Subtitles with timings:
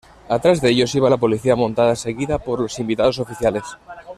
[0.35, 3.65] Atrás de ellos iba la policía montada seguida por los invitados oficiales.